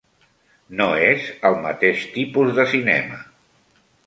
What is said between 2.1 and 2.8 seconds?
tipus de